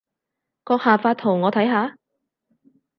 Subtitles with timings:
[0.65, 1.95] 閣下發圖我睇下